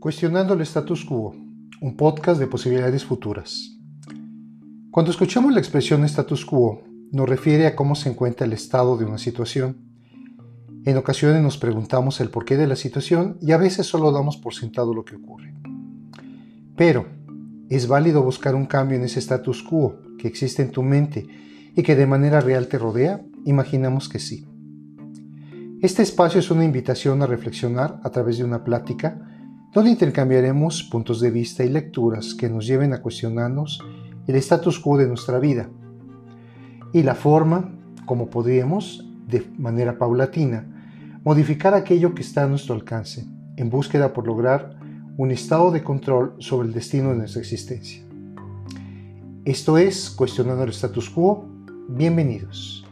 Cuestionando 0.00 0.54
el 0.54 0.60
status 0.60 1.04
quo, 1.04 1.34
un 1.80 1.96
podcast 1.96 2.38
de 2.38 2.46
posibilidades 2.46 3.04
futuras. 3.04 3.76
Cuando 4.92 5.10
escuchamos 5.10 5.52
la 5.52 5.58
expresión 5.58 6.04
status 6.04 6.46
quo, 6.46 6.84
nos 7.10 7.28
refiere 7.28 7.66
a 7.66 7.74
cómo 7.74 7.96
se 7.96 8.08
encuentra 8.08 8.46
el 8.46 8.52
estado 8.52 8.96
de 8.96 9.04
una 9.04 9.18
situación. 9.18 9.78
En 10.84 10.96
ocasiones 10.96 11.42
nos 11.42 11.58
preguntamos 11.58 12.20
el 12.20 12.30
porqué 12.30 12.56
de 12.56 12.68
la 12.68 12.76
situación 12.76 13.38
y 13.42 13.50
a 13.50 13.56
veces 13.56 13.88
solo 13.88 14.12
damos 14.12 14.36
por 14.36 14.54
sentado 14.54 14.94
lo 14.94 15.04
que 15.04 15.16
ocurre. 15.16 15.52
Pero, 16.76 17.06
¿es 17.68 17.88
válido 17.88 18.22
buscar 18.22 18.54
un 18.54 18.66
cambio 18.66 18.98
en 18.98 19.02
ese 19.02 19.18
status 19.18 19.64
quo 19.64 19.98
que 20.16 20.28
existe 20.28 20.62
en 20.62 20.70
tu 20.70 20.84
mente 20.84 21.26
y 21.74 21.82
que 21.82 21.96
de 21.96 22.06
manera 22.06 22.40
real 22.40 22.68
te 22.68 22.78
rodea? 22.78 23.20
Imaginamos 23.44 24.08
que 24.08 24.20
sí. 24.20 24.46
Este 25.82 26.04
espacio 26.04 26.38
es 26.38 26.52
una 26.52 26.64
invitación 26.64 27.20
a 27.20 27.26
reflexionar 27.26 28.00
a 28.04 28.10
través 28.10 28.38
de 28.38 28.44
una 28.44 28.62
plática 28.62 29.24
donde 29.78 29.92
intercambiaremos 29.92 30.82
puntos 30.82 31.20
de 31.20 31.30
vista 31.30 31.62
y 31.62 31.68
lecturas 31.68 32.34
que 32.34 32.48
nos 32.48 32.66
lleven 32.66 32.92
a 32.92 33.00
cuestionarnos 33.00 33.80
el 34.26 34.34
status 34.34 34.80
quo 34.80 34.98
de 34.98 35.06
nuestra 35.06 35.38
vida 35.38 35.70
y 36.92 37.04
la 37.04 37.14
forma 37.14 37.78
como 38.04 38.28
podríamos, 38.28 39.08
de 39.28 39.48
manera 39.56 39.96
paulatina, 39.96 40.66
modificar 41.22 41.74
aquello 41.74 42.12
que 42.12 42.22
está 42.22 42.42
a 42.42 42.48
nuestro 42.48 42.74
alcance 42.74 43.24
en 43.56 43.70
búsqueda 43.70 44.12
por 44.12 44.26
lograr 44.26 44.80
un 45.16 45.30
estado 45.30 45.70
de 45.70 45.84
control 45.84 46.34
sobre 46.40 46.66
el 46.66 46.74
destino 46.74 47.10
de 47.10 47.18
nuestra 47.18 47.40
existencia. 47.40 48.02
Esto 49.44 49.78
es 49.78 50.10
Cuestionando 50.10 50.64
el 50.64 50.70
Status 50.70 51.08
Quo. 51.08 51.46
Bienvenidos. 51.88 52.87